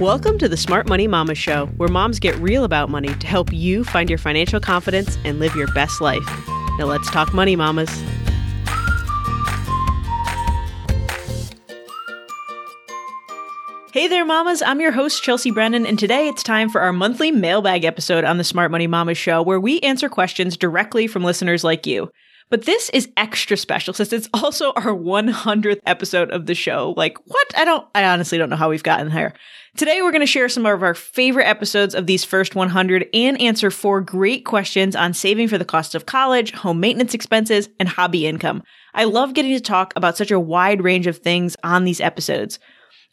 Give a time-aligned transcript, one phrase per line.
[0.00, 3.52] Welcome to the Smart Money Mama Show, where moms get real about money to help
[3.52, 6.22] you find your financial confidence and live your best life.
[6.78, 7.90] Now let's talk money, mamas.
[13.92, 14.62] Hey there, mamas.
[14.62, 18.38] I'm your host, Chelsea Brennan, and today it's time for our monthly mailbag episode on
[18.38, 22.08] the Smart Money Mama Show, where we answer questions directly from listeners like you.
[22.50, 26.94] But this is extra special since it's also our 100th episode of the show.
[26.96, 27.46] Like, what?
[27.56, 29.34] I don't, I honestly don't know how we've gotten here.
[29.76, 33.40] Today, we're going to share some of our favorite episodes of these first 100 and
[33.40, 37.88] answer four great questions on saving for the cost of college, home maintenance expenses, and
[37.88, 38.62] hobby income.
[38.94, 42.58] I love getting to talk about such a wide range of things on these episodes.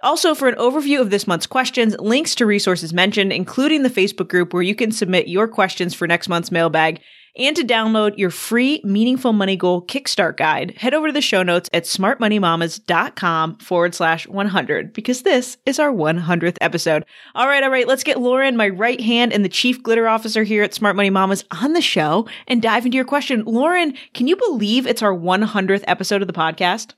[0.02, 4.28] Also, for an overview of this month's questions, links to resources mentioned, including the Facebook
[4.28, 7.02] group where you can submit your questions for next month's mailbag,
[7.38, 11.44] and to download your free Meaningful Money Goal Kickstart Guide, head over to the show
[11.44, 17.06] notes at smartmoneymamas.com forward slash 100 because this is our 100th episode.
[17.34, 20.44] All right, all right, let's get Lauren, my right hand and the chief glitter officer
[20.44, 23.44] here at Smart Money Mamas, on the show and dive into your question.
[23.46, 26.94] Lauren, can you believe it's our 100th episode of the podcast?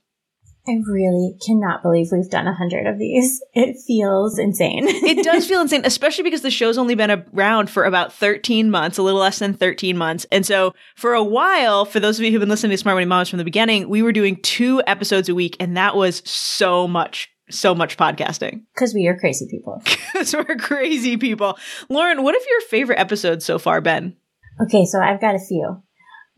[0.68, 3.42] I really cannot believe we've done a hundred of these.
[3.54, 4.84] It feels insane.
[4.86, 8.98] it does feel insane, especially because the show's only been around for about 13 months,
[8.98, 10.26] a little less than 13 months.
[10.30, 13.06] And so for a while, for those of you who've been listening to Smart Money
[13.06, 16.86] Moms from the beginning, we were doing two episodes a week, and that was so
[16.86, 18.60] much so much podcasting.
[18.74, 19.82] Because we are crazy people.
[20.12, 21.58] Because we're crazy people.
[21.88, 24.16] Lauren, what have your favorite episodes so far been?
[24.60, 25.82] Okay, so I've got a few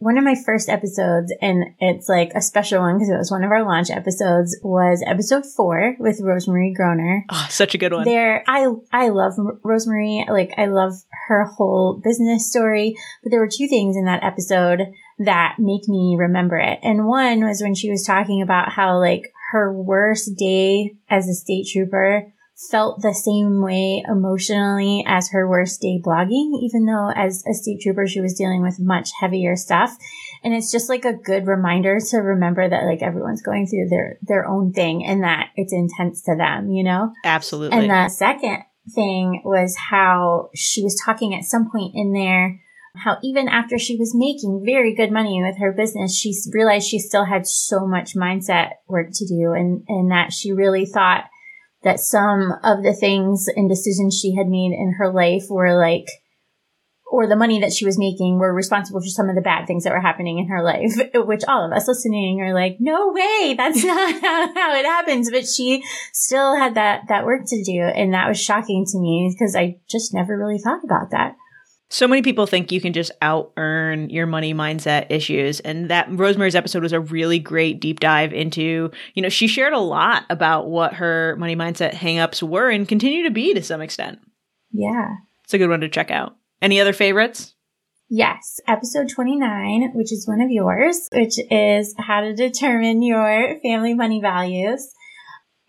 [0.00, 3.44] one of my first episodes, and it's like a special one because it was one
[3.44, 7.26] of our launch episodes, was episode four with Rosemarie Groner.
[7.28, 8.06] Oh, such a good one.
[8.06, 10.26] There, I I love Rosemarie.
[10.26, 10.94] Like I love
[11.28, 12.96] her whole business story.
[13.22, 14.80] But there were two things in that episode
[15.18, 16.78] that make me remember it.
[16.82, 21.34] And one was when she was talking about how like her worst day as a
[21.34, 22.32] state trooper
[22.70, 27.80] felt the same way emotionally as her worst day blogging, even though as a state
[27.80, 29.96] trooper, she was dealing with much heavier stuff.
[30.44, 34.18] And it's just like a good reminder to remember that like everyone's going through their,
[34.22, 37.12] their own thing and that it's intense to them, you know?
[37.24, 37.78] Absolutely.
[37.78, 42.60] And the second thing was how she was talking at some point in there
[42.96, 46.98] how even after she was making very good money with her business, she realized she
[46.98, 51.24] still had so much mindset work to do and, and that she really thought
[51.82, 56.06] that some of the things and decisions she had made in her life were like,
[57.10, 59.82] or the money that she was making were responsible for some of the bad things
[59.82, 63.54] that were happening in her life, which all of us listening are like, no way,
[63.56, 65.30] that's not how, it happens.
[65.30, 65.82] But she
[66.12, 67.80] still had that, that work to do.
[67.80, 71.34] And that was shocking to me because I just never really thought about that.
[71.92, 75.58] So many people think you can just out earn your money mindset issues.
[75.60, 79.72] And that Rosemarie's episode was a really great deep dive into, you know, she shared
[79.72, 83.80] a lot about what her money mindset hangups were and continue to be to some
[83.80, 84.20] extent.
[84.70, 85.16] Yeah.
[85.42, 86.36] It's a good one to check out.
[86.62, 87.54] Any other favorites?
[88.08, 88.60] Yes.
[88.68, 94.20] Episode 29, which is one of yours, which is how to determine your family money
[94.20, 94.94] values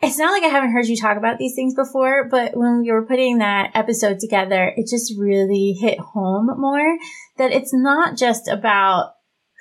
[0.02, 2.92] it's not like I haven't heard you talk about these things before, but when we
[2.92, 6.98] were putting that episode together, it just really hit home more
[7.38, 9.14] that it's not just about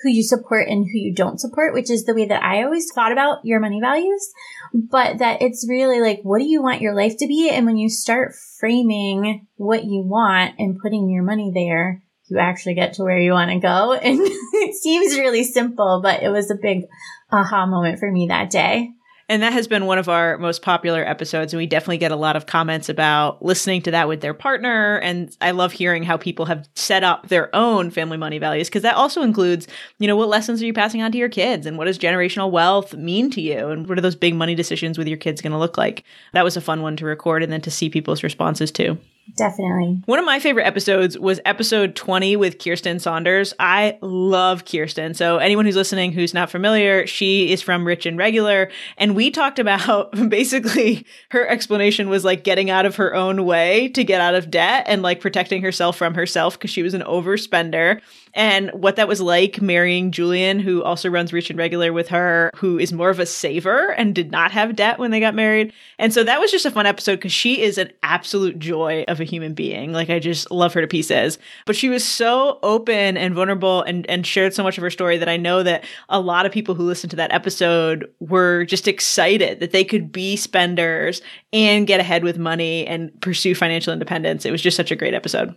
[0.02, 2.90] who you support and who you don't support, which is the way that I always
[2.90, 4.30] thought about your money values,
[4.72, 7.50] but that it's really like, what do you want your life to be?
[7.50, 12.74] And when you start framing what you want and putting your money there, you actually
[12.74, 13.92] get to where you want to go.
[14.02, 16.84] And it seems really simple, but it was a big
[17.30, 18.90] aha moment for me that day.
[19.30, 21.52] And that has been one of our most popular episodes.
[21.52, 24.96] And we definitely get a lot of comments about listening to that with their partner.
[24.98, 28.82] And I love hearing how people have set up their own family money values because
[28.82, 29.68] that also includes,
[30.00, 32.50] you know, what lessons are you passing on to your kids and what does generational
[32.50, 33.68] wealth mean to you?
[33.68, 36.02] And what are those big money decisions with your kids going to look like?
[36.32, 38.98] That was a fun one to record and then to see people's responses too.
[39.36, 40.02] Definitely.
[40.06, 43.54] One of my favorite episodes was episode 20 with Kiersten Saunders.
[43.58, 45.14] I love Kiersten.
[45.16, 48.70] So, anyone who's listening who's not familiar, she is from Rich and Regular.
[48.96, 53.88] And we talked about basically her explanation was like getting out of her own way
[53.88, 57.02] to get out of debt and like protecting herself from herself because she was an
[57.02, 58.00] overspender
[58.34, 62.50] and what that was like marrying Julien, who also runs Rich and Regular with her,
[62.56, 65.72] who is more of a saver and did not have debt when they got married.
[65.98, 69.20] And so that was just a fun episode because she is an absolute joy of
[69.20, 69.92] a human being.
[69.92, 71.38] Like I just love her to pieces.
[71.66, 75.18] But she was so open and vulnerable and, and shared so much of her story
[75.18, 78.86] that I know that a lot of people who listened to that episode were just
[78.86, 81.22] excited that they could be spenders
[81.52, 84.44] and get ahead with money and pursue financial independence.
[84.44, 85.54] It was just such a great episode.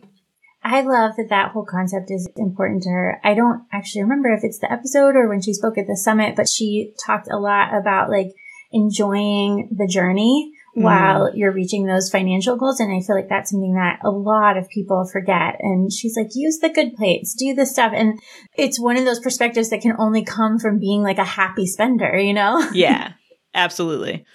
[0.64, 3.20] I love that that whole concept is important to her.
[3.24, 6.36] I don't actually remember if it's the episode or when she spoke at the summit,
[6.36, 8.30] but she talked a lot about like
[8.72, 11.32] enjoying the journey while mm.
[11.36, 12.80] you're reaching those financial goals.
[12.80, 15.58] And I feel like that's something that a lot of people forget.
[15.60, 17.92] And she's like, use the good plates, do the stuff.
[17.96, 18.20] And
[18.56, 22.18] it's one of those perspectives that can only come from being like a happy spender,
[22.18, 22.68] you know?
[22.74, 23.14] yeah,
[23.54, 24.26] absolutely.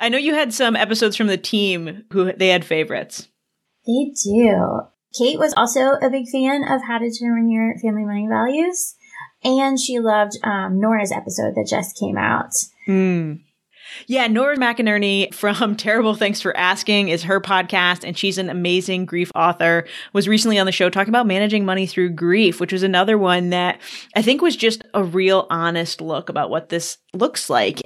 [0.00, 3.28] I know you had some episodes from the team who they had favorites.
[3.86, 4.80] They do.
[5.16, 8.94] Kate was also a big fan of How to Determine Your Family Money Values.
[9.44, 12.52] And she loved um, Nora's episode that just came out.
[12.88, 13.40] Mm.
[14.06, 19.06] Yeah, Nora McInerney from Terrible Thanks for Asking is her podcast, and she's an amazing
[19.06, 19.86] grief author.
[20.12, 23.50] Was recently on the show talking about managing money through grief, which was another one
[23.50, 23.80] that
[24.14, 27.80] I think was just a real honest look about what this looks like.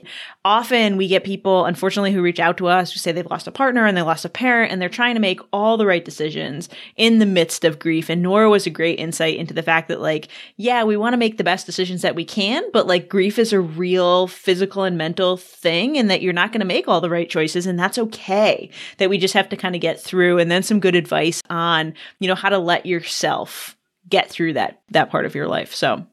[0.45, 3.53] Often we get people, unfortunately, who reach out to us who say they've lost a
[3.53, 6.69] partner and they lost a parent, and they're trying to make all the right decisions
[6.97, 8.09] in the midst of grief.
[8.09, 11.19] And Nora was a great insight into the fact that, like, yeah, we want to
[11.19, 14.99] make the best decisions that we can, but like grief is a real physical and
[14.99, 17.99] mental thing and that you're not going to make all the right choices and that's
[17.99, 21.43] okay that we just have to kind of get through and then some good advice
[21.51, 23.77] on you know how to let yourself
[24.09, 26.05] get through that that part of your life so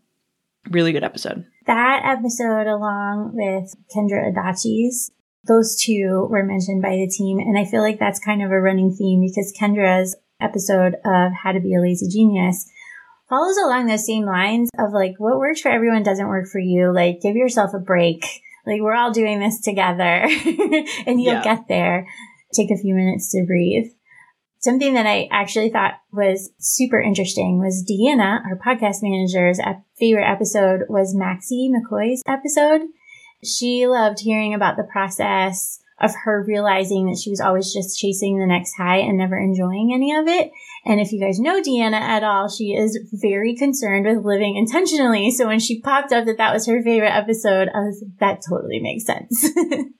[0.70, 5.12] really good episode that episode along with kendra adachi's
[5.48, 8.60] those two were mentioned by the team and i feel like that's kind of a
[8.60, 12.70] running theme because kendra's episode of how to be a lazy genius
[13.30, 16.92] follows along those same lines of like what works for everyone doesn't work for you
[16.92, 20.04] like give yourself a break like we're all doing this together
[21.08, 21.44] and you'll yeah.
[21.44, 22.08] get there.
[22.54, 23.92] Take a few minutes to breathe.
[24.62, 29.58] Something that I actually thought was super interesting was Deanna, our podcast manager's
[29.98, 32.82] favorite episode was Maxie McCoy's episode.
[33.42, 38.38] She loved hearing about the process of her realizing that she was always just chasing
[38.38, 40.52] the next high and never enjoying any of it.
[40.86, 45.32] And if you guys know Deanna at all, she is very concerned with living intentionally.
[45.32, 48.44] So when she popped up that that was her favorite episode, I was, like, that
[48.48, 49.50] totally makes sense.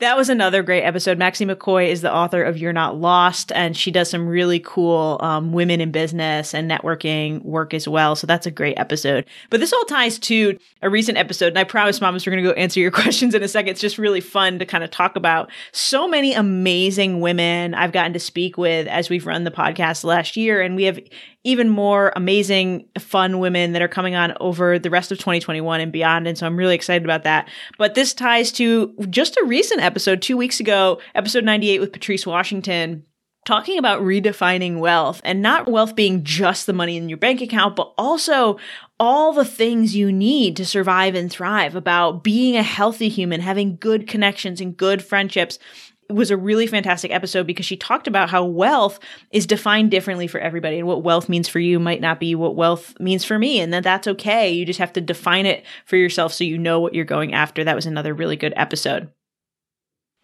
[0.00, 1.18] That was another great episode.
[1.18, 5.18] Maxie McCoy is the author of You're Not Lost, and she does some really cool
[5.20, 8.14] um, women in business and networking work as well.
[8.14, 9.24] So that's a great episode.
[9.50, 12.48] But this all ties to a recent episode, and I promise, mamas, we're going to
[12.48, 13.70] go answer your questions in a second.
[13.70, 18.12] It's just really fun to kind of talk about so many amazing women I've gotten
[18.12, 21.00] to speak with as we've run the podcast last year, and we have
[21.48, 25.90] even more amazing, fun women that are coming on over the rest of 2021 and
[25.90, 26.28] beyond.
[26.28, 27.48] And so I'm really excited about that.
[27.78, 32.26] But this ties to just a recent episode two weeks ago, episode 98 with Patrice
[32.26, 33.02] Washington
[33.46, 37.76] talking about redefining wealth and not wealth being just the money in your bank account,
[37.76, 38.58] but also
[39.00, 43.76] all the things you need to survive and thrive about being a healthy human, having
[43.76, 45.58] good connections and good friendships,
[46.08, 48.98] was a really fantastic episode because she talked about how wealth
[49.30, 52.56] is defined differently for everybody and what wealth means for you might not be what
[52.56, 54.50] wealth means for me and that that's okay.
[54.50, 57.62] You just have to define it for yourself so you know what you're going after.
[57.62, 59.10] That was another really good episode.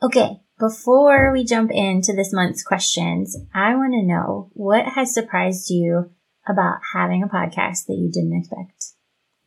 [0.02, 0.40] Okay.
[0.58, 6.10] Before we jump into this month's questions, I want to know what has surprised you
[6.48, 8.93] about having a podcast that you didn't expect?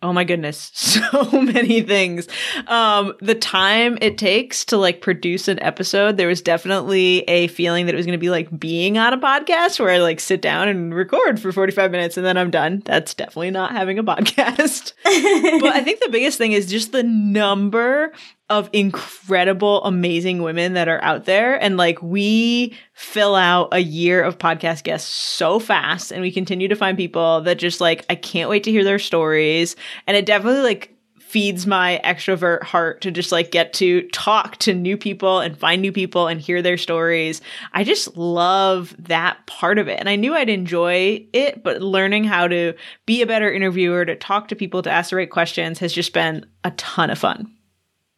[0.04, 2.28] Oh my goodness, so many things.
[2.68, 7.88] Um, the time it takes to like produce an episode, there was definitely a feeling
[7.88, 10.40] that it was going to be like being on a podcast where I like sit
[10.40, 12.84] down and record for 45 minutes and then I'm done.
[12.86, 14.94] That's definitely not having a podcast.
[15.04, 18.14] but I think the biggest thing is just the number
[18.50, 21.62] of incredible, amazing women that are out there.
[21.62, 26.70] And like we fill out a year of podcast guests so fast and we continue
[26.70, 29.76] to find people that just like, I can't wait to hear their stories.
[30.08, 34.74] And it definitely like feeds my extrovert heart to just like get to talk to
[34.74, 37.42] new people and find new people and hear their stories.
[37.74, 40.00] I just love that part of it.
[40.00, 42.74] And I knew I'd enjoy it, but learning how to
[43.06, 46.14] be a better interviewer, to talk to people, to ask the right questions has just
[46.14, 47.54] been a ton of fun.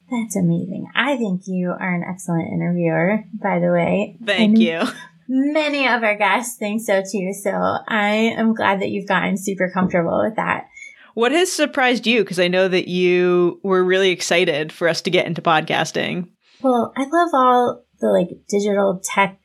[0.09, 0.87] That's amazing.
[0.95, 4.17] I think you are an excellent interviewer, by the way.
[4.23, 4.81] Thank and you.
[5.27, 7.33] Many of our guests think so too.
[7.33, 10.67] So I am glad that you've gotten super comfortable with that.
[11.13, 12.23] What has surprised you?
[12.23, 16.29] Because I know that you were really excited for us to get into podcasting.
[16.61, 19.39] Well, I love all the like digital tech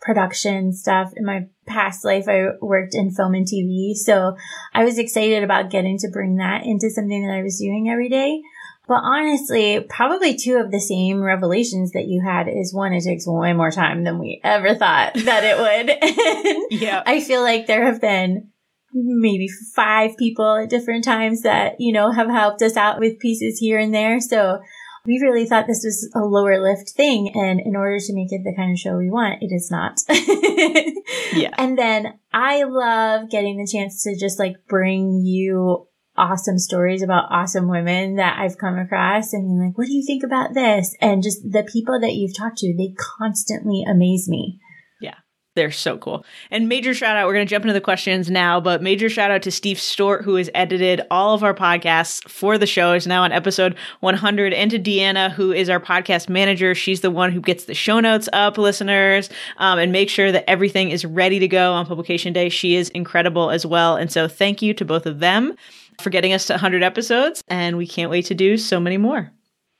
[0.00, 1.12] production stuff.
[1.16, 3.94] In my past life, I worked in film and TV.
[3.94, 4.36] So
[4.72, 8.08] I was excited about getting to bring that into something that I was doing every
[8.08, 8.40] day.
[8.88, 13.26] But honestly, probably two of the same revelations that you had is one, it takes
[13.26, 16.80] way more time than we ever thought that it would.
[16.80, 17.02] yeah.
[17.04, 18.48] I feel like there have been
[18.94, 23.58] maybe five people at different times that, you know, have helped us out with pieces
[23.58, 24.20] here and there.
[24.20, 24.60] So
[25.04, 27.32] we really thought this was a lower lift thing.
[27.34, 29.98] And in order to make it the kind of show we want, it is not.
[31.34, 31.50] yeah.
[31.58, 35.87] And then I love getting the chance to just like bring you
[36.18, 40.04] awesome stories about awesome women that I've come across and you're like, what do you
[40.04, 40.94] think about this?
[41.00, 44.58] And just the people that you've talked to, they constantly amaze me.
[45.00, 45.14] Yeah.
[45.54, 46.24] They're so cool.
[46.50, 49.32] And major shout out, we're going to jump into the questions now, but major shout
[49.32, 53.08] out to Steve Stort, who has edited all of our podcasts for the show, is
[53.08, 56.76] now on episode 100, and to Deanna, who is our podcast manager.
[56.76, 60.48] She's the one who gets the show notes up, listeners, um, and make sure that
[60.48, 62.50] everything is ready to go on publication day.
[62.50, 63.96] She is incredible as well.
[63.96, 65.56] And so thank you to both of them
[66.00, 69.32] for getting us to 100 episodes, and we can't wait to do so many more.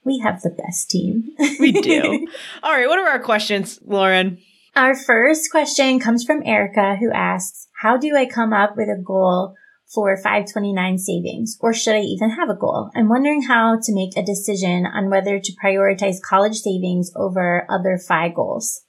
[0.05, 1.31] We have the best team.
[1.61, 2.27] we do.
[2.63, 4.39] All right, what are our questions, Lauren?
[4.75, 9.03] Our first question comes from Erica who asks, how do I come up with a
[9.03, 9.55] goal
[9.93, 12.91] for 529 savings or should I even have a goal?
[12.95, 17.99] I'm wondering how to make a decision on whether to prioritize college savings over other
[17.99, 18.83] FI goals.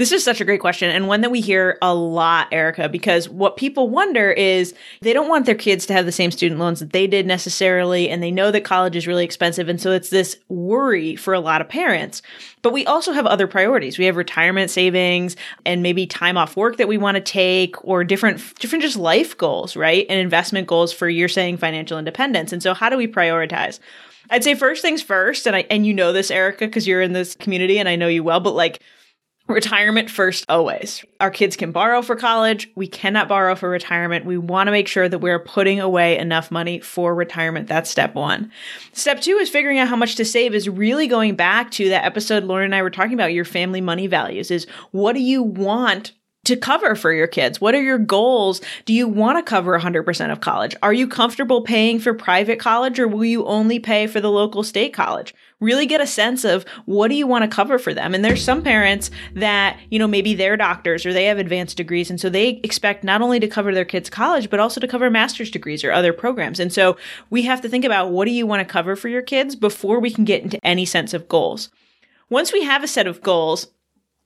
[0.00, 3.28] This is such a great question and one that we hear a lot, Erica, because
[3.28, 6.80] what people wonder is they don't want their kids to have the same student loans
[6.80, 9.68] that they did necessarily, and they know that college is really expensive.
[9.68, 12.22] And so it's this worry for a lot of parents.
[12.62, 13.98] But we also have other priorities.
[13.98, 18.02] We have retirement savings and maybe time off work that we want to take or
[18.02, 20.06] different, different just life goals, right?
[20.08, 22.54] And investment goals for you're saying financial independence.
[22.54, 23.80] And so how do we prioritize?
[24.30, 27.12] I'd say first things first, and I and you know this, Erica, because you're in
[27.12, 28.80] this community and I know you well, but like
[29.50, 31.04] Retirement first, always.
[31.18, 32.70] Our kids can borrow for college.
[32.76, 34.24] We cannot borrow for retirement.
[34.24, 37.66] We want to make sure that we're putting away enough money for retirement.
[37.66, 38.52] That's step one.
[38.92, 42.04] Step two is figuring out how much to save, is really going back to that
[42.04, 45.42] episode Lauren and I were talking about your family money values is what do you
[45.42, 46.12] want
[46.50, 47.60] to cover for your kids?
[47.60, 48.60] What are your goals?
[48.84, 50.74] Do you want to cover 100% of college?
[50.82, 54.62] Are you comfortable paying for private college or will you only pay for the local
[54.64, 55.32] state college?
[55.60, 58.14] Really get a sense of what do you want to cover for them?
[58.14, 62.10] And there's some parents that, you know, maybe they're doctors or they have advanced degrees.
[62.10, 65.08] And so they expect not only to cover their kids' college, but also to cover
[65.08, 66.58] master's degrees or other programs.
[66.58, 66.96] And so
[67.30, 70.00] we have to think about what do you want to cover for your kids before
[70.00, 71.70] we can get into any sense of goals.
[72.28, 73.68] Once we have a set of goals,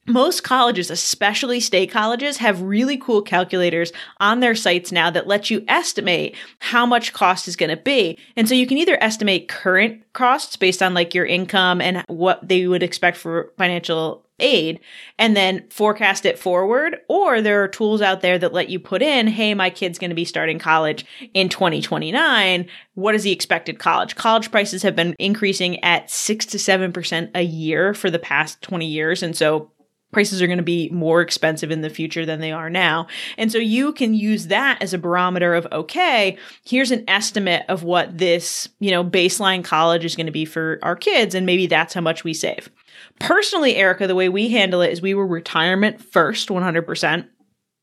[0.06, 5.50] most colleges, especially state colleges, have really cool calculators on their sites now that let
[5.50, 8.18] you estimate how much cost is going to be.
[8.37, 12.46] And so you can either estimate current costs based on like your income and what
[12.46, 14.80] they would expect for financial aid
[15.18, 16.99] and then forecast it forward.
[17.08, 20.11] Or there are tools out there that let you put in, hey, my kid's going
[20.11, 22.66] to be starting college in 2029.
[22.94, 24.16] What is the expected college?
[24.16, 28.87] College prices have been increasing at six to 7% a year for the past 20
[28.87, 29.23] years.
[29.23, 29.70] And so
[30.14, 33.06] prices are going to be more expensive in the future than they are now.
[33.37, 37.83] And so you can use that as a barometer of, okay, here's an estimate of
[37.83, 41.35] what this, you know, baseline college is going to be for our kids.
[41.35, 42.71] And maybe that's how much we save.
[43.18, 47.28] Personally, Erica, the way we handle it is we were retirement first, 100%.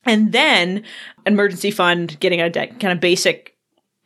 [0.05, 0.83] And then
[1.27, 3.55] emergency fund, getting a kind of basic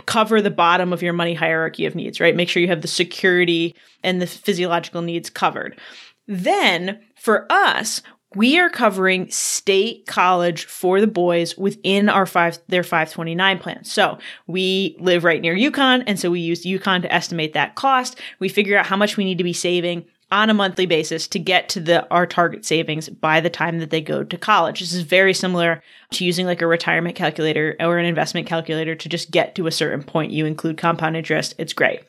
[0.06, 2.36] cover the bottom of your money hierarchy of needs, right?
[2.36, 5.80] Make sure you have the security and the physiological needs covered.
[6.28, 8.02] Then for us,
[8.36, 13.84] we are covering state college for the boys within our five their 529 plan.
[13.86, 18.20] So we live right near UConn, and so we use UConn to estimate that cost.
[18.40, 21.40] We figure out how much we need to be saving on a monthly basis to
[21.40, 24.80] get to the our target savings by the time that they go to college.
[24.80, 29.10] This is very similar to using like a retirement calculator or an investment calculator to
[29.10, 30.32] just get to a certain point.
[30.32, 31.54] You include compound interest.
[31.58, 32.02] It's great.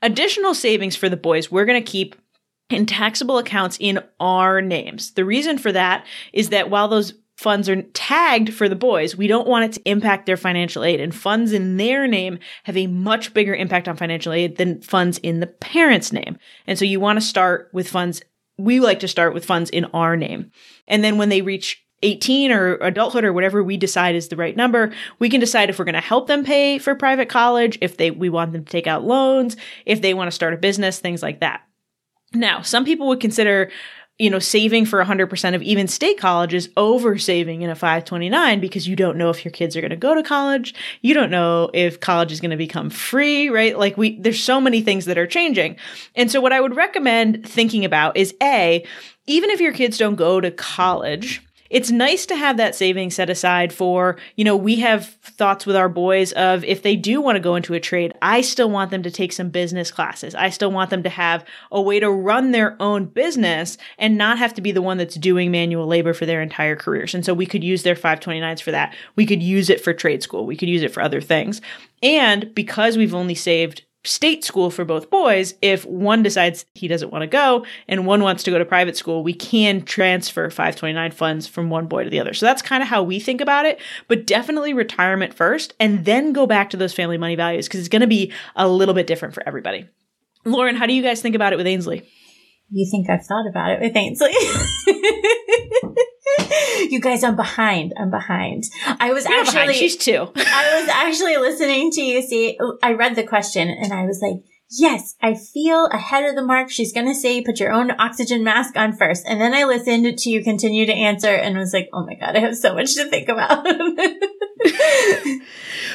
[0.00, 2.16] Additional savings for the boys, we're going to keep
[2.70, 5.12] in taxable accounts in our names.
[5.12, 9.26] The reason for that is that while those funds are tagged for the boys, we
[9.26, 11.00] don't want it to impact their financial aid.
[11.00, 15.18] And funds in their name have a much bigger impact on financial aid than funds
[15.18, 16.38] in the parent's name.
[16.66, 18.22] And so you want to start with funds.
[18.58, 20.50] We like to start with funds in our name.
[20.88, 24.56] And then when they reach 18 or adulthood or whatever we decide is the right
[24.56, 27.96] number, we can decide if we're going to help them pay for private college, if
[27.96, 30.98] they, we want them to take out loans, if they want to start a business,
[30.98, 31.65] things like that.
[32.36, 33.70] Now, some people would consider,
[34.18, 38.86] you know, saving for 100% of even state colleges over saving in a 529 because
[38.86, 40.74] you don't know if your kids are going to go to college.
[41.02, 43.78] You don't know if college is going to become free, right?
[43.78, 45.76] Like we, there's so many things that are changing.
[46.14, 48.84] And so what I would recommend thinking about is A,
[49.26, 51.42] even if your kids don't go to college,
[51.76, 55.76] it's nice to have that savings set aside for, you know, we have thoughts with
[55.76, 58.90] our boys of if they do want to go into a trade, I still want
[58.90, 60.34] them to take some business classes.
[60.34, 64.38] I still want them to have a way to run their own business and not
[64.38, 67.14] have to be the one that's doing manual labor for their entire careers.
[67.14, 68.94] And so we could use their 529s for that.
[69.14, 70.46] We could use it for trade school.
[70.46, 71.60] We could use it for other things.
[72.02, 77.10] And because we've only saved state school for both boys, if one decides he doesn't
[77.10, 81.10] want to go and one wants to go to private school, we can transfer 529
[81.12, 82.34] funds from one boy to the other.
[82.34, 86.32] So that's kind of how we think about it, but definitely retirement first and then
[86.32, 89.06] go back to those family money values because it's going to be a little bit
[89.06, 89.86] different for everybody.
[90.44, 92.08] Lauren, how do you guys think about it with Ainsley?
[92.70, 94.32] You think I've thought about it with Ainsley?
[96.90, 97.94] you guys, I'm behind.
[97.98, 98.64] I'm behind.
[98.84, 99.76] I was You're actually, behind.
[99.76, 100.28] she's two.
[100.36, 104.42] I was actually listening to you see, I read the question and I was like,
[104.70, 106.70] yes, I feel ahead of the mark.
[106.70, 109.24] She's going to say, put your own oxygen mask on first.
[109.26, 112.36] And then I listened to you continue to answer and was like, oh my God,
[112.36, 113.64] I have so much to think about.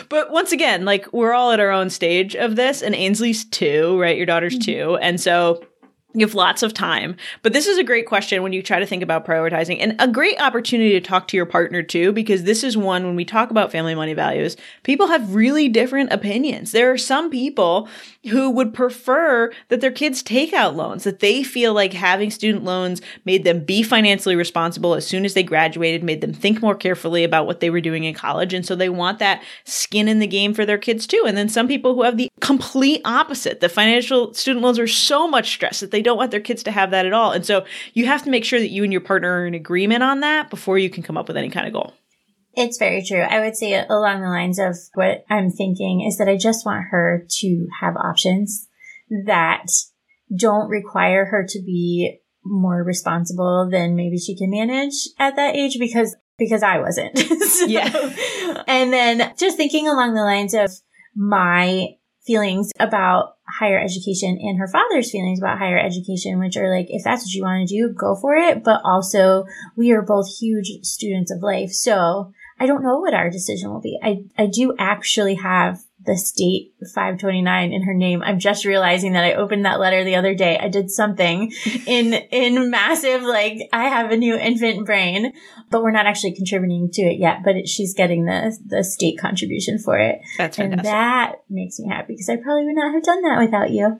[0.09, 4.00] but once again, like we're all at our own stage of this and Ainsley's two,
[4.00, 4.17] right?
[4.17, 4.71] Your daughter's mm-hmm.
[4.71, 4.97] two.
[4.97, 5.63] And so
[6.13, 7.15] you have lots of time.
[7.41, 10.07] But this is a great question when you try to think about prioritizing and a
[10.07, 13.51] great opportunity to talk to your partner too, because this is one when we talk
[13.51, 16.71] about family money values, people have really different opinions.
[16.71, 17.87] There are some people
[18.29, 22.63] who would prefer that their kids take out loans, that they feel like having student
[22.63, 26.75] loans made them be financially responsible as soon as they graduated, made them think more
[26.75, 28.53] carefully about what they were doing in college.
[28.53, 31.23] And so they want that skin in the game for their kids too.
[31.25, 35.27] And then some people who have the complete opposite, the financial student loans are so
[35.27, 37.31] much stress that they don't want their kids to have that at all.
[37.31, 40.03] And so you have to make sure that you and your partner are in agreement
[40.03, 41.93] on that before you can come up with any kind of goal.
[42.53, 43.22] It's very true.
[43.22, 46.88] I would say along the lines of what I'm thinking is that I just want
[46.91, 48.67] her to have options
[49.25, 49.67] that
[50.38, 55.77] don't require her to be more responsible than maybe she can manage at that age
[55.79, 57.17] because because I wasn't.
[57.20, 58.63] so, yeah.
[58.67, 60.72] And then just thinking along the lines of
[61.15, 61.89] my
[62.25, 67.03] feelings about higher education and her father's feelings about higher education, which are like, if
[67.03, 68.63] that's what you want to do, go for it.
[68.63, 71.71] But also, we are both huge students of life.
[71.71, 73.99] So I don't know what our decision will be.
[74.03, 78.22] I, I do actually have the state 529 in her name.
[78.24, 80.58] I'm just realizing that I opened that letter the other day.
[80.58, 81.51] I did something
[81.88, 85.34] in, in massive, like, I have a new infant brain,
[85.70, 89.20] but we're not actually contributing to it yet, but it, she's getting the, the state
[89.20, 90.20] contribution for it.
[90.38, 90.86] That's fantastic.
[90.86, 94.00] And that makes me happy because I probably would not have done that without you.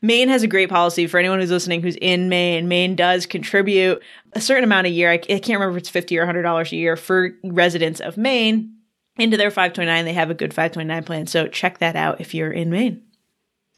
[0.00, 2.66] Maine has a great policy for anyone who's listening who's in Maine.
[2.66, 5.10] Maine does contribute a certain amount a year.
[5.10, 8.74] I, I can't remember if it's 50 or $100 a year for residents of Maine
[9.16, 10.04] into their 529.
[10.04, 11.26] They have a good 529 plan.
[11.26, 13.02] So check that out if you're in Maine.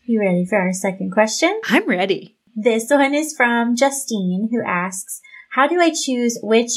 [0.05, 1.61] You ready for our second question?
[1.64, 2.37] I'm ready.
[2.55, 5.20] This one is from Justine, who asks,
[5.53, 6.70] How do I choose which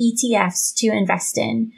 [0.00, 1.72] ETFs to invest in?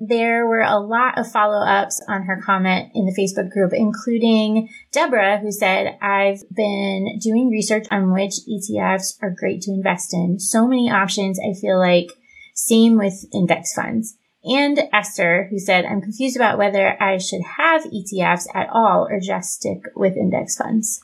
[0.00, 4.70] there were a lot of follow ups on her comment in the Facebook group, including
[4.92, 10.40] Deborah, who said, I've been doing research on which ETFs are great to invest in.
[10.40, 11.38] So many options.
[11.38, 12.08] I feel like
[12.54, 14.16] same with index funds.
[14.42, 19.20] And Esther, who said, I'm confused about whether I should have ETFs at all or
[19.20, 21.02] just stick with index funds.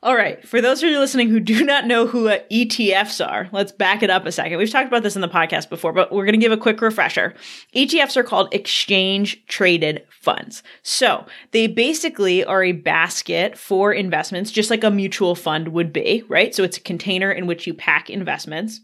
[0.00, 0.46] All right.
[0.46, 4.04] For those of you listening who do not know who uh, ETFs are, let's back
[4.04, 4.58] it up a second.
[4.58, 6.80] We've talked about this in the podcast before, but we're going to give a quick
[6.80, 7.34] refresher.
[7.74, 10.62] ETFs are called exchange traded funds.
[10.82, 16.22] So they basically are a basket for investments, just like a mutual fund would be,
[16.28, 16.54] right?
[16.54, 18.80] So it's a container in which you pack investments.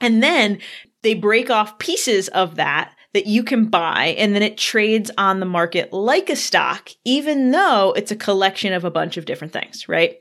[0.00, 0.60] And then
[1.02, 5.40] they break off pieces of that that you can buy and then it trades on
[5.40, 9.52] the market like a stock, even though it's a collection of a bunch of different
[9.52, 10.18] things, right?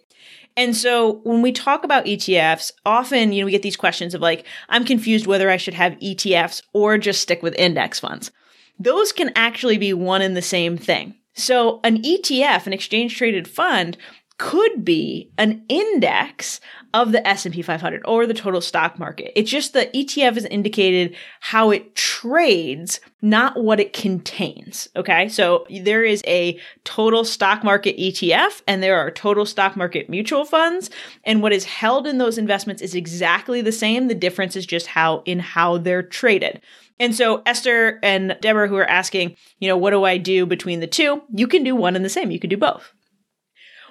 [0.55, 4.21] And so when we talk about ETFs, often, you know, we get these questions of
[4.21, 8.31] like, I'm confused whether I should have ETFs or just stick with index funds.
[8.79, 11.15] Those can actually be one and the same thing.
[11.33, 13.97] So an ETF, an exchange traded fund,
[14.37, 16.59] could be an index
[16.93, 19.31] of the S&P 500 or the total stock market.
[19.35, 24.87] It's just the ETF is indicated how it trades, not what it contains.
[24.95, 25.27] Okay.
[25.29, 30.45] So there is a total stock market ETF and there are total stock market mutual
[30.45, 30.91] funds.
[31.23, 34.07] And what is held in those investments is exactly the same.
[34.07, 36.61] The difference is just how in how they're traded.
[36.99, 40.79] And so Esther and Deborah who are asking, you know, what do I do between
[40.79, 41.23] the two?
[41.33, 42.29] You can do one and the same.
[42.29, 42.93] You can do both.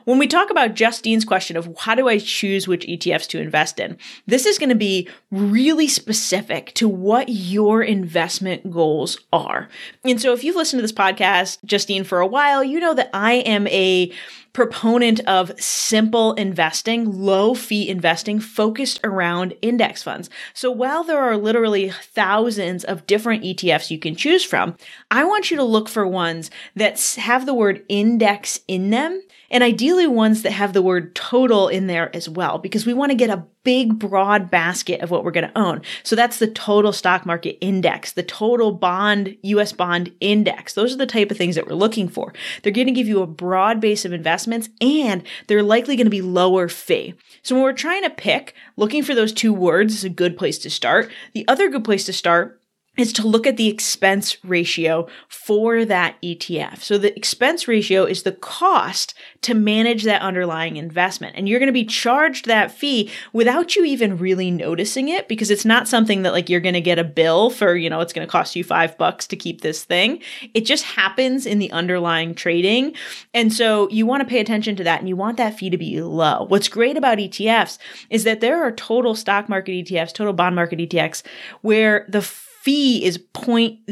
[0.05, 3.79] When we talk about Justine's question of how do I choose which ETFs to invest
[3.79, 9.69] in, this is going to be really specific to what your investment goals are.
[10.05, 13.11] And so if you've listened to this podcast, Justine, for a while, you know that
[13.12, 14.12] I am a
[14.53, 20.29] proponent of simple investing, low fee investing focused around index funds.
[20.53, 24.77] So while there are literally thousands of different ETFs you can choose from,
[25.11, 29.62] I want you to look for ones that have the word index in them and
[29.62, 33.17] ideally ones that have the word total in there as well, because we want to
[33.17, 35.83] get a big broad basket of what we're going to own.
[36.03, 40.75] So that's the total stock market index, the total bond, US bond index.
[40.75, 42.33] Those are the type of things that we're looking for.
[42.62, 46.11] They're going to give you a broad base of investments and they're likely going to
[46.11, 47.15] be lower fee.
[47.43, 50.59] So when we're trying to pick, looking for those two words is a good place
[50.61, 51.11] to start.
[51.35, 52.62] The other good place to start
[52.98, 56.83] is to look at the expense ratio for that ETF.
[56.83, 61.35] So the expense ratio is the cost to manage that underlying investment.
[61.35, 65.50] And you're going to be charged that fee without you even really noticing it because
[65.50, 68.12] it's not something that like you're going to get a bill for, you know, it's
[68.12, 70.20] going to cost you five bucks to keep this thing.
[70.52, 72.94] It just happens in the underlying trading.
[73.33, 75.78] And so you want to pay attention to that and you want that fee to
[75.78, 76.44] be low.
[76.48, 77.78] What's great about ETFs
[78.11, 81.22] is that there are total stock market ETFs, total bond market ETFs
[81.62, 82.20] where the
[82.62, 83.83] fee is 0.04%,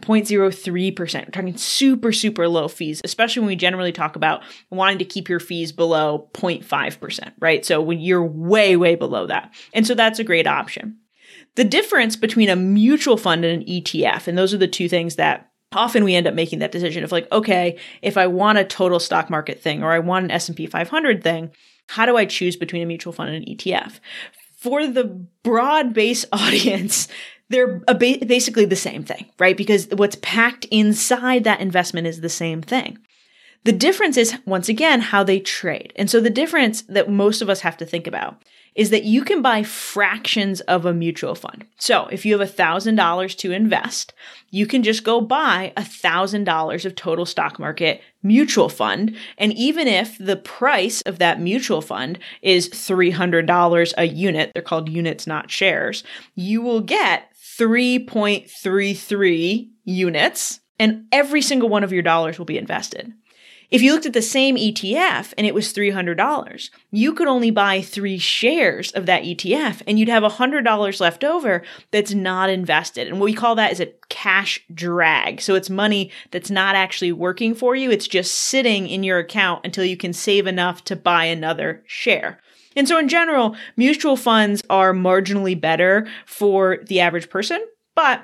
[0.00, 1.14] 0.03%.
[1.14, 5.28] We're talking super, super low fees, especially when we generally talk about wanting to keep
[5.28, 7.66] your fees below 0.5%, right?
[7.66, 9.52] So when you're way, way below that.
[9.74, 10.96] And so that's a great option.
[11.56, 15.16] The difference between a mutual fund and an ETF, and those are the two things
[15.16, 18.64] that often we end up making that decision of like, okay, if I want a
[18.64, 21.50] total stock market thing or I want an S&P 500 thing,
[21.88, 24.00] how do I choose between a mutual fund and an ETF?
[24.62, 25.04] For the
[25.42, 27.08] broad base audience,
[27.48, 29.56] they're ba- basically the same thing, right?
[29.56, 32.98] Because what's packed inside that investment is the same thing.
[33.64, 35.92] The difference is, once again, how they trade.
[35.96, 38.42] And so the difference that most of us have to think about
[38.74, 41.66] is that you can buy fractions of a mutual fund.
[41.78, 44.14] So if you have $1,000 to invest,
[44.50, 49.16] you can just go buy $1,000 of total stock market mutual fund.
[49.36, 54.88] And even if the price of that mutual fund is $300 a unit, they're called
[54.88, 56.04] units, not shares,
[56.34, 63.12] you will get 3.33 units and every single one of your dollars will be invested.
[63.72, 67.80] If you looked at the same ETF and it was $300, you could only buy
[67.80, 73.08] three shares of that ETF and you'd have $100 left over that's not invested.
[73.08, 75.40] And what we call that is a cash drag.
[75.40, 77.90] So it's money that's not actually working for you.
[77.90, 82.40] It's just sitting in your account until you can save enough to buy another share.
[82.76, 88.22] And so in general, mutual funds are marginally better for the average person, but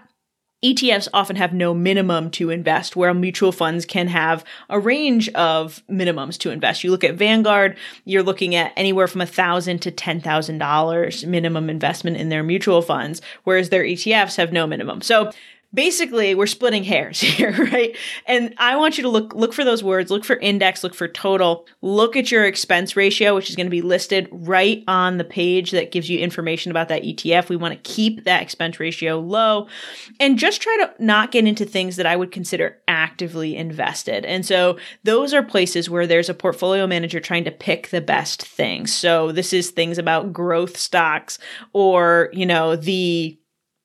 [0.64, 5.83] ETFs often have no minimum to invest, where mutual funds can have a range of
[5.88, 6.83] minimums to invest.
[6.83, 11.25] You look at Vanguard, you're looking at anywhere from a thousand to ten thousand dollars
[11.25, 15.01] minimum investment in their mutual funds, whereas their ETFs have no minimum.
[15.01, 15.31] So
[15.72, 17.96] basically we're splitting hairs here right?
[18.26, 21.09] And i want you to look look for those words look for index look for
[21.09, 21.66] total.
[21.83, 25.70] Look at your expense ratio which is going to be listed right on the page
[25.72, 29.68] that gives you information about that etf we want to keep that expense ratio low
[30.20, 34.24] and just try to not get into things that i would consider actively invested.
[34.24, 38.42] And so those are places where there's a portfolio manager trying to pick the best
[38.42, 38.92] things.
[38.92, 41.38] So this is things about growth stocks
[41.72, 43.38] or you know the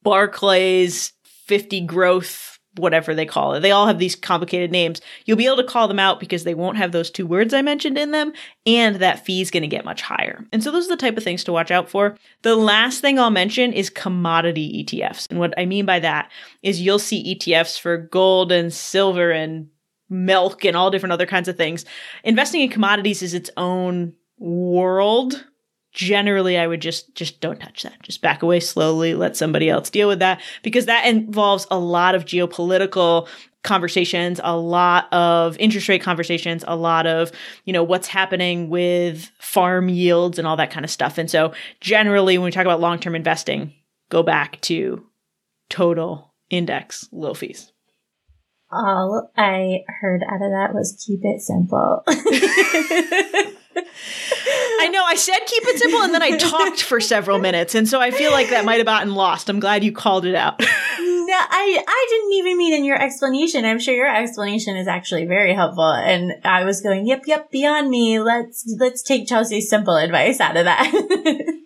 [0.03, 1.12] barclays
[1.45, 3.59] 50 growth, whatever they call it.
[3.59, 5.01] They all have these complicated names.
[5.25, 7.61] You'll be able to call them out because they won't have those two words I
[7.61, 8.33] mentioned in them,
[8.65, 10.45] and that fee is going to get much higher.
[10.51, 12.17] And so those are the type of things to watch out for.
[12.41, 15.29] The last thing I'll mention is commodity ETFs.
[15.29, 19.67] And what I mean by that is you'll see ETFs for gold and silver and
[20.09, 21.85] milk and all different other kinds of things.
[22.23, 25.45] Investing in commodities is its own world
[25.93, 28.01] generally I would just just don't touch that.
[28.01, 32.15] Just back away slowly, let somebody else deal with that because that involves a lot
[32.15, 33.27] of geopolitical
[33.63, 37.31] conversations, a lot of interest rate conversations, a lot of,
[37.63, 41.17] you know, what's happening with farm yields and all that kind of stuff.
[41.17, 43.73] And so generally when we talk about long-term investing,
[44.09, 45.05] go back to
[45.69, 47.71] total index low fees.
[48.69, 52.03] All I heard out of that was keep it simple.
[54.79, 55.03] I know.
[55.03, 58.11] I said keep it simple, and then I talked for several minutes, and so I
[58.11, 59.49] feel like that might have gotten lost.
[59.49, 60.59] I'm glad you called it out.
[60.59, 63.65] no, I I didn't even mean in your explanation.
[63.65, 67.89] I'm sure your explanation is actually very helpful, and I was going, yep, yep, beyond
[67.89, 68.19] me.
[68.19, 70.91] Let's let's take Chelsea's simple advice out of that.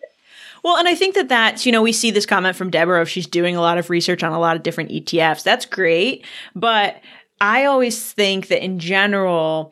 [0.64, 3.08] Well, and I think that that's, you know, we see this comment from Deborah if
[3.08, 5.42] she's doing a lot of research on a lot of different ETFs.
[5.42, 6.26] That's great.
[6.56, 7.00] But
[7.40, 9.72] I always think that in general,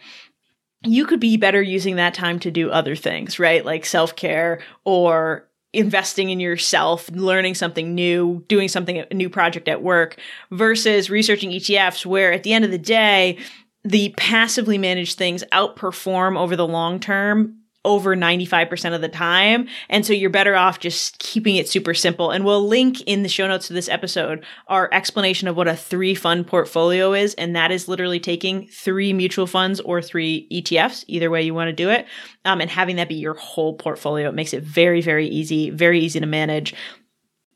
[0.85, 3.65] you could be better using that time to do other things, right?
[3.65, 9.67] Like self care or investing in yourself, learning something new, doing something, a new project
[9.67, 10.17] at work
[10.51, 13.37] versus researching ETFs, where at the end of the day,
[13.83, 19.67] the passively managed things outperform over the long term over 95% of the time.
[19.89, 22.31] And so you're better off just keeping it super simple.
[22.31, 25.75] And we'll link in the show notes to this episode our explanation of what a
[25.75, 27.33] three fund portfolio is.
[27.35, 31.69] And that is literally taking three mutual funds or three ETFs, either way you want
[31.69, 32.05] to do it,
[32.43, 34.29] um, and having that be your whole portfolio.
[34.29, 36.73] It makes it very, very easy, very easy to manage.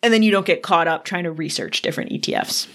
[0.01, 2.67] And then you don't get caught up trying to research different ETFs.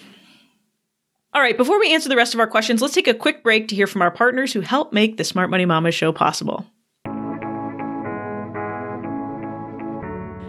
[1.35, 3.67] All right, before we answer the rest of our questions, let's take a quick break
[3.69, 6.65] to hear from our partners who help make the Smart Money Mama show possible.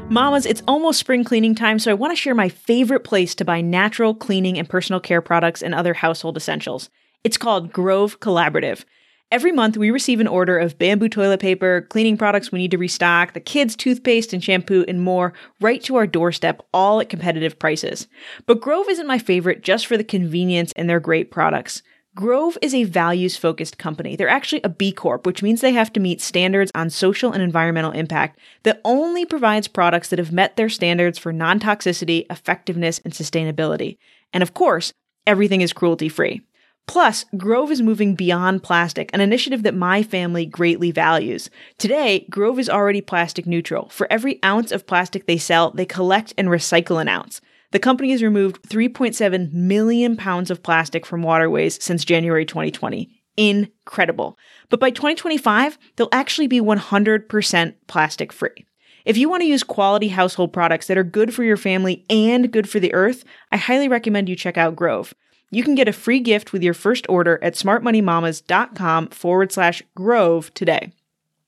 [0.07, 3.43] Mamas, it's almost spring cleaning time, so I want to share my favorite place to
[3.43, 6.91] buy natural cleaning and personal care products and other household essentials.
[7.23, 8.85] It's called Grove Collaborative.
[9.31, 12.77] Every month, we receive an order of bamboo toilet paper, cleaning products we need to
[12.77, 17.57] restock, the kids' toothpaste and shampoo, and more right to our doorstep, all at competitive
[17.57, 18.07] prices.
[18.45, 21.81] But Grove isn't my favorite just for the convenience and their great products.
[22.15, 24.15] Grove is a values focused company.
[24.15, 27.43] They're actually a B Corp, which means they have to meet standards on social and
[27.43, 33.01] environmental impact that only provides products that have met their standards for non toxicity, effectiveness,
[33.03, 33.97] and sustainability.
[34.31, 34.93] And of course,
[35.27, 36.41] everything is cruelty free.
[36.87, 41.49] Plus, Grove is moving beyond plastic, an initiative that my family greatly values.
[41.77, 43.89] Today, Grove is already plastic neutral.
[43.89, 47.41] For every ounce of plastic they sell, they collect and recycle an ounce.
[47.75, 53.21] The company has removed 3.7 million pounds of plastic from waterways since January 2020.
[53.35, 54.37] Incredible.
[54.69, 58.65] But by 2025, they'll actually be 100% plastic free.
[59.03, 62.49] If you want to use quality household products that are good for your family and
[62.49, 65.13] good for the earth, I highly recommend you check out Grove.
[65.51, 70.53] You can get a free gift with your first order at smartmoneymamas.com forward slash grove
[70.53, 70.93] today.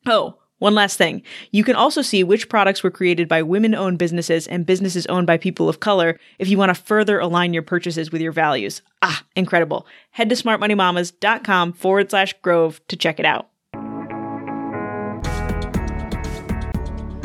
[0.06, 1.22] Oh, one last thing.
[1.52, 5.28] You can also see which products were created by women owned businesses and businesses owned
[5.28, 8.82] by people of color if you want to further align your purchases with your values.
[9.02, 9.86] Ah, incredible.
[10.12, 13.50] Head to smartmoneymamas.com forward slash grove to check it out.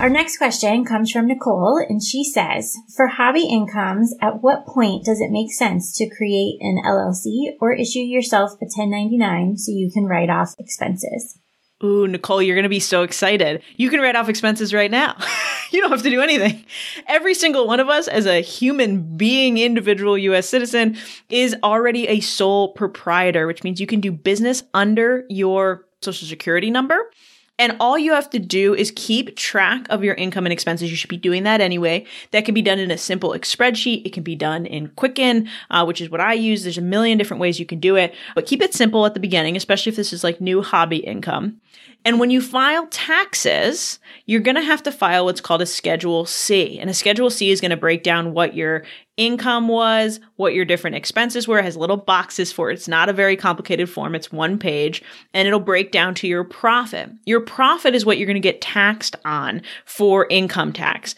[0.03, 5.05] Our next question comes from Nicole, and she says, For hobby incomes, at what point
[5.05, 9.93] does it make sense to create an LLC or issue yourself a 1099 so you
[9.95, 11.39] can write off expenses?
[11.85, 13.63] Ooh, Nicole, you're going to be so excited.
[13.77, 15.17] You can write off expenses right now.
[15.73, 16.65] you don't have to do anything.
[17.09, 20.97] Every single one of us, as a human being, individual US citizen,
[21.29, 26.71] is already a sole proprietor, which means you can do business under your social security
[26.71, 27.11] number.
[27.59, 30.91] And all you have to do is keep track of your income and expenses.
[30.91, 32.07] You should be doing that anyway.
[32.31, 34.07] That can be done in a simple spreadsheet.
[34.07, 36.63] It can be done in Quicken, uh, which is what I use.
[36.63, 39.21] There's a million different ways you can do it, but keep it simple at the
[39.21, 41.61] beginning, especially if this is like new hobby income.
[42.05, 46.27] And when you file taxes, you're going to have to file what's called a Schedule
[46.27, 46.81] C.
[46.81, 48.85] And a Schedule C is going to break down what your
[49.17, 52.75] income was, what your different expenses were, has little boxes for it.
[52.75, 54.15] It's not a very complicated form.
[54.15, 55.03] It's one page
[55.35, 57.11] and it'll break down to your profit.
[57.27, 61.15] Your profit is what you're going to get taxed on for income tax.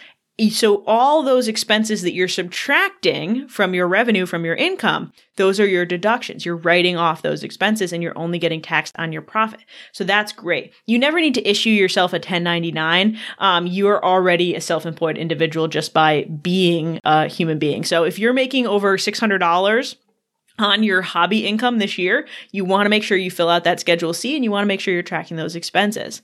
[0.51, 5.67] So all those expenses that you're subtracting from your revenue, from your income, those are
[5.67, 6.45] your deductions.
[6.45, 9.61] You're writing off those expenses and you're only getting taxed on your profit.
[9.93, 10.73] So that's great.
[10.87, 13.17] You never need to issue yourself a 1099.
[13.39, 17.85] Um, you're already a self-employed individual just by being a human being.
[17.85, 19.97] So if you're making over $600
[20.59, 23.79] on your hobby income this year, you want to make sure you fill out that
[23.79, 26.23] Schedule C and you want to make sure you're tracking those expenses.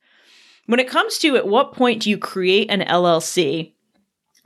[0.66, 3.72] When it comes to at what point do you create an LLC,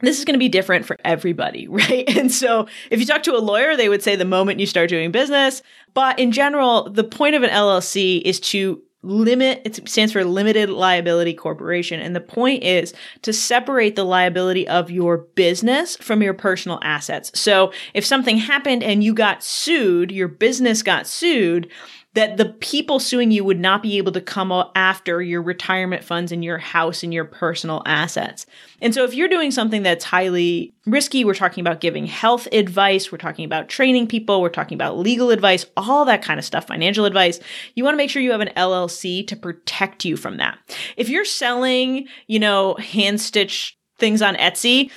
[0.06, 2.04] this is going to be different for everybody, right?
[2.16, 4.88] And so if you talk to a lawyer, they would say the moment you start
[4.88, 5.62] doing business.
[5.92, 10.70] But in general, the point of an LLC is to limit it stands for limited
[10.70, 16.32] liability corporation and the point is to separate the liability of your business from your
[16.32, 21.70] personal assets so if something happened and you got sued your business got sued
[22.14, 26.31] that the people suing you would not be able to come after your retirement funds
[26.31, 28.46] and your house and your personal assets.
[28.81, 33.11] And so if you're doing something that's highly risky, we're talking about giving health advice,
[33.11, 36.68] we're talking about training people, we're talking about legal advice, all that kind of stuff,
[36.68, 37.40] financial advice,
[37.74, 40.59] you want to make sure you have an LLC to protect you from that.
[40.96, 44.90] If you're selling, you know, hand stitch things on Etsy,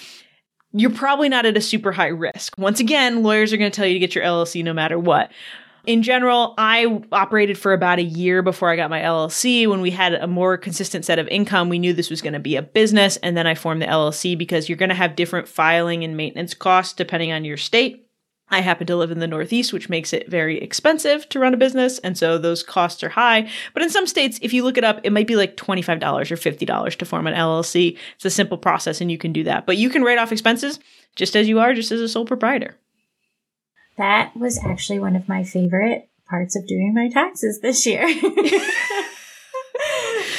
[0.72, 2.56] you're probably not at a super high risk.
[2.60, 5.32] Once again, lawyers are going to tell you to get your LLC no matter what
[5.88, 9.68] in general, I operated for about a year before I got my LLC.
[9.68, 12.40] When we had a more consistent set of income, we knew this was going to
[12.40, 13.16] be a business.
[13.18, 16.54] And then I formed the LLC because you're going to have different filing and maintenance
[16.54, 18.04] costs depending on your state.
[18.50, 21.58] I happen to live in the Northeast, which makes it very expensive to run a
[21.58, 22.00] business.
[22.00, 23.50] And so those costs are high.
[23.74, 26.36] But in some states, if you look it up, it might be like $25 or
[26.36, 27.98] $50 to form an LLC.
[28.16, 29.66] It's a simple process and you can do that.
[29.66, 30.80] But you can write off expenses
[31.16, 32.78] just as you are, just as a sole proprietor.
[33.98, 38.04] That was actually one of my favorite parts of doing my taxes this year.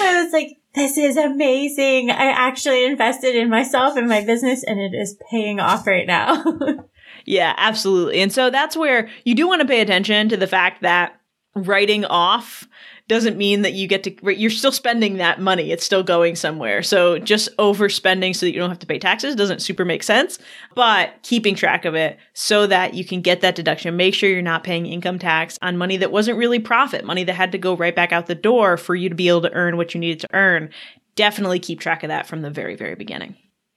[0.00, 2.10] I was like, this is amazing.
[2.10, 6.44] I actually invested in myself and my business and it is paying off right now.
[7.24, 8.20] yeah, absolutely.
[8.20, 11.20] And so that's where you do want to pay attention to the fact that
[11.54, 12.68] writing off
[13.08, 15.72] doesn't mean that you get to you're still spending that money.
[15.72, 16.82] It's still going somewhere.
[16.82, 20.38] So just overspending so that you don't have to pay taxes doesn't super make sense
[20.74, 23.96] but keeping track of it so that you can get that deduction.
[23.96, 27.32] Make sure you're not paying income tax on money that wasn't really profit money that
[27.32, 29.76] had to go right back out the door for you to be able to earn
[29.76, 30.70] what you needed to earn.
[31.16, 33.36] Definitely keep track of that from the very very beginning.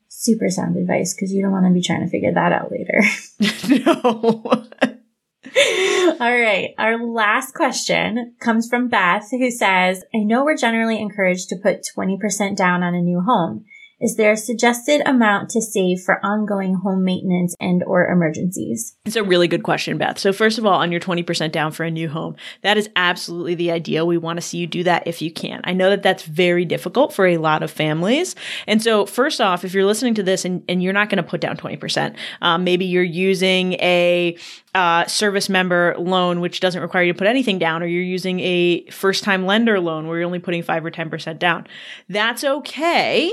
[0.09, 3.01] Super sound advice because you don't want to be trying to figure that out later.
[3.85, 4.67] No
[6.19, 6.69] All right.
[6.77, 11.81] Our last question comes from Beth, who says, I know we're generally encouraged to put
[11.97, 13.65] 20% down on a new home.
[14.01, 18.95] Is there a suggested amount to save for ongoing home maintenance and or emergencies?
[19.05, 20.17] It's a really good question, Beth.
[20.17, 23.53] So first of all, on your 20% down for a new home, that is absolutely
[23.53, 24.07] the ideal.
[24.07, 25.61] We want to see you do that if you can.
[25.65, 28.35] I know that that's very difficult for a lot of families.
[28.65, 31.29] And so first off, if you're listening to this and, and you're not going to
[31.29, 34.35] put down 20%, um, maybe you're using a
[34.73, 38.39] uh, service member loan, which doesn't require you to put anything down, or you're using
[38.39, 41.67] a first time lender loan where you're only putting five or 10% down.
[42.09, 43.31] That's okay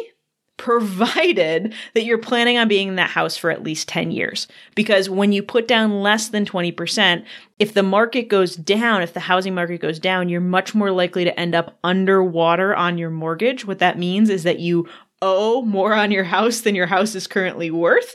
[0.58, 4.46] provided that you're planning on being in that house for at least 10 years.
[4.74, 7.24] Because when you put down less than 20%,
[7.58, 11.24] if the market goes down, if the housing market goes down, you're much more likely
[11.24, 13.64] to end up underwater on your mortgage.
[13.64, 14.86] What that means is that you
[15.22, 18.14] owe more on your house than your house is currently worth.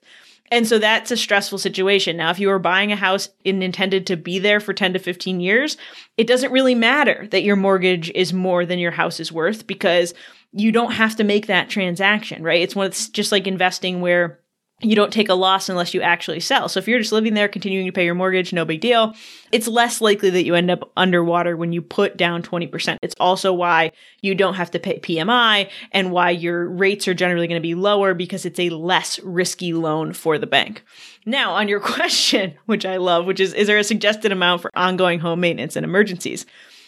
[0.51, 2.17] And so that's a stressful situation.
[2.17, 4.99] Now, if you are buying a house and intended to be there for 10 to
[4.99, 5.77] 15 years,
[6.15, 10.13] it doesn't really matter that your mortgage is more than your house is worth because
[10.53, 12.61] you don't have to make that transaction, right?
[12.61, 14.39] It's one it's just like investing where
[14.83, 16.67] you don't take a loss unless you actually sell.
[16.67, 19.15] So if you're just living there, continuing to pay your mortgage, no big deal.
[19.51, 22.97] It's less likely that you end up underwater when you put down 20%.
[23.01, 27.47] It's also why you don't have to pay PMI and why your rates are generally
[27.47, 30.83] going to be lower because it's a less risky loan for the bank.
[31.25, 34.71] Now, on your question, which I love, which is, is there a suggested amount for
[34.75, 36.45] ongoing home maintenance and emergencies?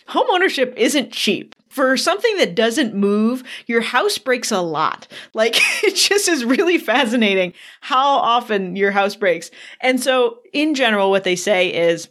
[0.08, 5.07] Home ownership isn't cheap for something that doesn't move, your house breaks a lot.
[5.33, 9.51] Like it just is really fascinating how often your house breaks.
[9.81, 12.07] And so in general, what they say is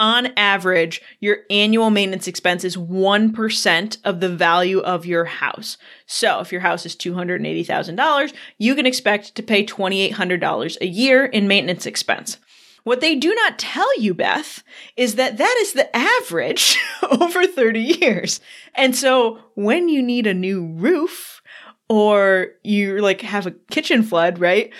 [0.00, 5.78] on average, your annual maintenance expense is 1% of the value of your house.
[6.06, 11.46] So if your house is $280,000, you can expect to pay $2,800 a year in
[11.46, 12.38] maintenance expense.
[12.86, 14.62] What they do not tell you, Beth,
[14.96, 16.78] is that that is the average
[17.20, 18.38] over 30 years.
[18.76, 21.42] And so when you need a new roof
[21.88, 24.72] or you like have a kitchen flood, right?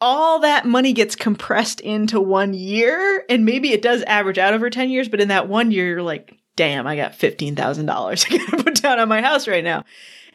[0.00, 4.70] All that money gets compressed into one year and maybe it does average out over
[4.70, 7.56] 10 years, but in that one year, you're like, damn, I got $15,000
[8.30, 9.82] I gotta put down on my house right now.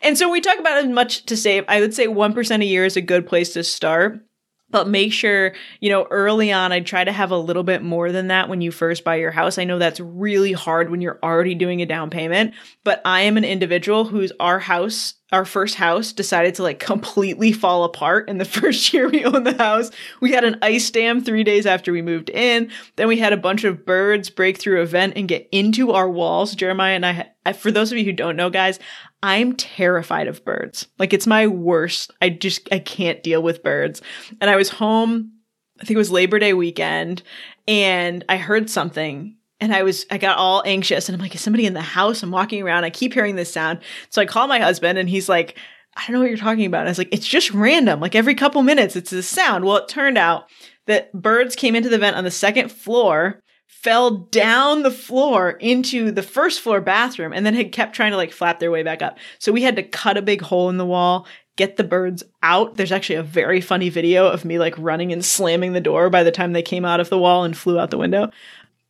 [0.02, 1.64] And so we talk about as much to save.
[1.70, 4.27] I would say 1% a year is a good place to start
[4.70, 8.12] but make sure, you know, early on, I'd try to have a little bit more
[8.12, 9.58] than that when you first buy your house.
[9.58, 12.54] I know that's really hard when you're already doing a down payment,
[12.84, 17.52] but I am an individual whose our house, our first house decided to like completely
[17.52, 19.92] fall apart in the first year we owned the house.
[20.22, 22.72] We had an ice dam three days after we moved in.
[22.96, 26.10] Then we had a bunch of birds break through a vent and get into our
[26.10, 26.56] walls.
[26.56, 28.80] Jeremiah and I, for those of you who don't know, guys,
[29.24, 30.88] I'm terrified of birds.
[31.00, 32.12] Like it's my worst.
[32.22, 34.02] I just I can't deal with birds.
[34.40, 35.34] And I was home,
[35.80, 37.22] I think it was Labor Day weekend,
[37.68, 41.42] and I heard something and I was I got all anxious and I'm like, is
[41.42, 42.24] somebody in the house?
[42.24, 43.80] I'm walking around, I keep hearing this sound.
[44.10, 45.58] So I call my husband and he's like,
[45.96, 46.82] I don't know what you're talking about.
[46.82, 48.00] And I was like, it's just random.
[48.00, 49.66] Like every couple minutes it's a sound.
[49.66, 50.50] Well, it turned out
[50.86, 56.12] that birds came into the vent on the second floor fell down the floor into
[56.12, 59.02] the first floor bathroom and then had kept trying to like flap their way back
[59.02, 59.18] up.
[59.40, 62.76] So we had to cut a big hole in the wall, get the birds out.
[62.76, 66.24] There's actually a very funny video of me like running and slamming the door by
[66.24, 68.32] the time they came out of the wall and flew out the window.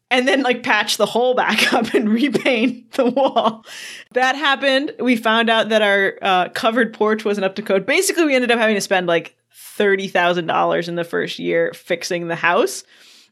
[0.10, 3.65] And then like patch the hole back up and repaint the wall.
[4.13, 4.93] That happened.
[5.00, 7.86] We found out that our uh, covered porch wasn't up to code.
[7.86, 12.36] Basically, we ended up having to spend like $30,000 in the first year fixing the
[12.36, 12.84] house.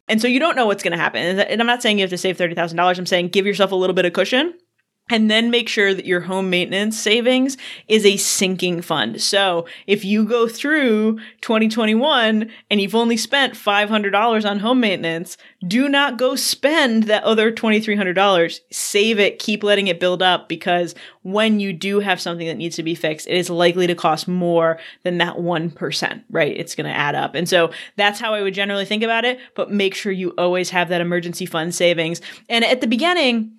[0.08, 1.40] And so you don't know what's going to happen.
[1.40, 2.98] And I'm not saying you have to save $30,000.
[2.98, 4.54] I'm saying give yourself a little bit of cushion
[5.10, 9.22] and then make sure that your home maintenance savings is a sinking fund.
[9.22, 15.38] So if you go through 2021 and you've only spent $500 on home maintenance,
[15.68, 18.60] do not go spend that other $2,300.
[18.72, 22.76] Save it, keep letting it build up because when you do have something that needs
[22.76, 26.58] to be fixed, it is likely to cost more than that 1%, right?
[26.58, 27.36] It's going to add up.
[27.36, 30.72] And so that's how I would generally think about it, but make sure you always
[30.72, 32.22] have that emergency fund savings.
[32.50, 33.52] And at the beginning,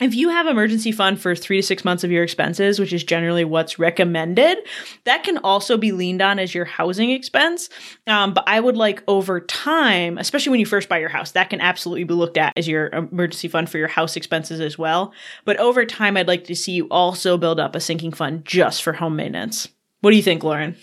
[0.00, 3.04] if you have emergency fund for three to six months of your expenses, which is
[3.04, 4.58] generally what's recommended,
[5.04, 7.68] that can also be leaned on as your housing expense.
[8.08, 11.48] Um, but I would like over time, especially when you first buy your house, that
[11.48, 15.12] can absolutely be looked at as your emergency fund for your house expenses as well.
[15.44, 18.82] But over time, I'd like to see you also build up a sinking fund just
[18.82, 19.68] for home maintenance.
[20.00, 20.76] What do you think, Lauren?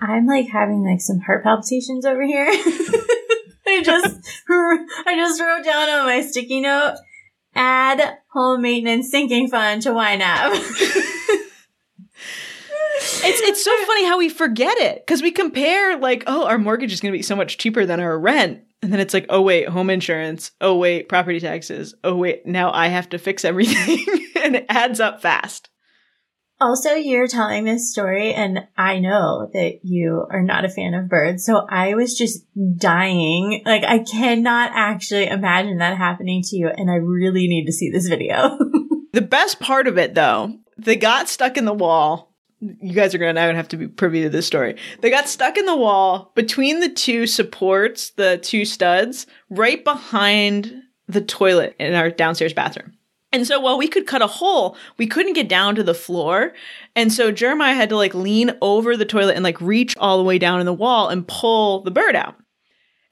[0.00, 2.46] I'm like having like some heart palpitations over here.
[3.66, 4.16] I just
[5.06, 6.96] I just wrote down on my sticky note
[7.54, 10.50] add home maintenance sinking fund to YNAB.
[12.96, 16.92] it's it's so funny how we forget it because we compare like oh our mortgage
[16.92, 19.40] is going to be so much cheaper than our rent and then it's like oh
[19.40, 24.04] wait home insurance oh wait property taxes oh wait now I have to fix everything
[24.42, 25.70] and it adds up fast.
[26.64, 31.10] Also, you're telling this story, and I know that you are not a fan of
[31.10, 31.44] birds.
[31.44, 32.42] So I was just
[32.78, 33.62] dying.
[33.66, 36.68] Like, I cannot actually imagine that happening to you.
[36.68, 38.56] And I really need to see this video.
[39.12, 42.34] the best part of it, though, they got stuck in the wall.
[42.60, 44.76] You guys are going to now have to be privy to this story.
[45.02, 50.72] They got stuck in the wall between the two supports, the two studs, right behind
[51.08, 52.94] the toilet in our downstairs bathroom.
[53.34, 56.52] And so while we could cut a hole, we couldn't get down to the floor.
[56.94, 60.22] And so Jeremiah had to like lean over the toilet and like reach all the
[60.22, 62.36] way down in the wall and pull the bird out.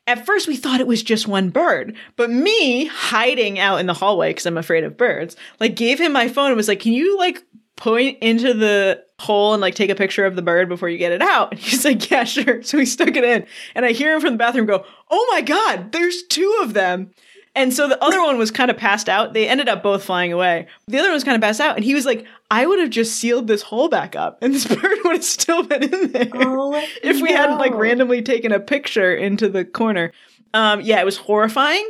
[0.06, 3.94] At first, we thought it was just one bird, but me hiding out in the
[3.94, 6.92] hallway because I'm afraid of birds, like gave him my phone and was like, Can
[6.92, 7.42] you like
[7.76, 11.10] point into the hole and like take a picture of the bird before you get
[11.10, 11.50] it out?
[11.50, 12.62] And he's like, Yeah, sure.
[12.64, 13.44] So he stuck it in.
[13.74, 17.10] And I hear him from the bathroom go, Oh my God, there's two of them.
[17.54, 19.34] And so the other one was kind of passed out.
[19.34, 20.66] They ended up both flying away.
[20.86, 21.76] The other one was kind of passed out.
[21.76, 24.64] And he was like, I would have just sealed this hole back up and this
[24.74, 27.36] bird would have still been in there oh, if we no.
[27.36, 30.12] hadn't like randomly taken a picture into the corner.
[30.54, 31.86] Um, yeah, it was horrifying.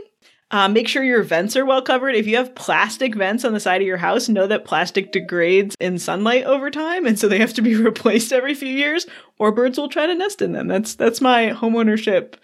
[0.50, 2.14] Uh, make sure your vents are well covered.
[2.14, 5.74] If you have plastic vents on the side of your house, know that plastic degrades
[5.80, 9.06] in sunlight over time, and so they have to be replaced every few years,
[9.38, 10.68] or birds will try to nest in them.
[10.68, 12.34] That's that's my homeownership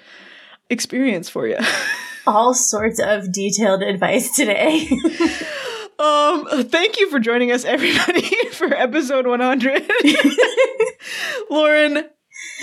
[0.71, 1.59] experience for you.
[2.29, 4.89] All sorts of detailed advice today.
[5.99, 9.83] um, thank you for joining us, everybody, for episode 100.
[11.51, 12.05] Lauren,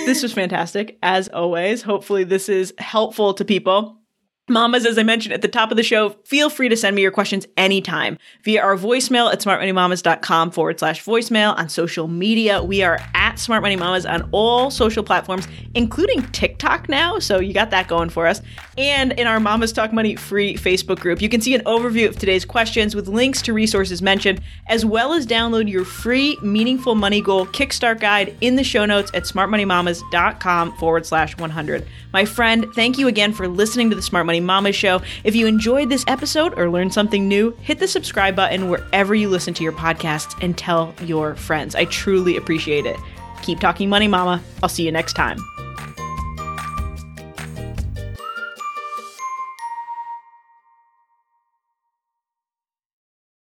[0.06, 1.82] this was fantastic, as always.
[1.82, 4.00] Hopefully, this is helpful to people.
[4.48, 7.02] Mamas, as I mentioned at the top of the show, feel free to send me
[7.02, 11.58] your questions anytime via our voicemail at smartmoneymamas.com forward slash voicemail.
[11.58, 16.88] On social media, we are at Smart Money Mamas on all social platforms, including TikTok
[16.88, 17.18] now.
[17.18, 18.40] So you got that going for us.
[18.78, 22.20] And in our Mamas Talk Money free Facebook group, you can see an overview of
[22.20, 27.20] today's questions with links to resources mentioned, as well as download your free Meaningful Money
[27.20, 31.88] Goal Kickstart Guide in the show notes at smartmoneymamas.com forward slash 100.
[32.14, 35.02] My friend, thank you again for listening to the Smart Money Money Mama Show.
[35.24, 39.30] If you enjoyed this episode or learned something new, hit the subscribe button wherever you
[39.30, 41.76] listen to your podcasts and tell your friends.
[41.76, 42.98] I truly appreciate it.
[43.44, 44.42] Keep talking money, Mama.
[44.64, 45.38] I'll see you next time.